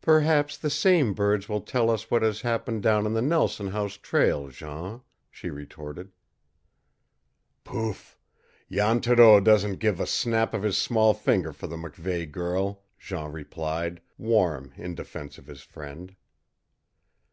"Perhaps 0.00 0.58
the 0.58 0.70
same 0.70 1.12
birds 1.12 1.48
will 1.48 1.60
tell 1.60 1.90
us 1.90 2.08
what 2.08 2.22
has 2.22 2.42
happened 2.42 2.84
down 2.84 3.04
on 3.04 3.14
the 3.14 3.20
Nelson 3.20 3.66
House 3.66 3.94
trail, 3.96 4.46
Jean," 4.46 5.00
she 5.28 5.50
retorted. 5.50 6.12
"Pouf! 7.64 8.16
Jan 8.70 9.00
Thoreau 9.00 9.40
doesn't 9.40 9.80
give 9.80 9.98
the 9.98 10.06
snap 10.06 10.54
of 10.54 10.62
his 10.62 10.78
small 10.78 11.14
finger 11.14 11.52
for 11.52 11.66
the 11.66 11.76
MacVeigh 11.76 12.30
girl!" 12.30 12.84
Jean 12.96 13.32
replied, 13.32 14.00
warm 14.16 14.72
in 14.76 14.94
defense 14.94 15.36
of 15.36 15.46
his 15.48 15.62
friend. 15.62 16.14